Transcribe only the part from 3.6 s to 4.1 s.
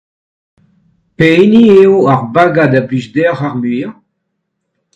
muiañ?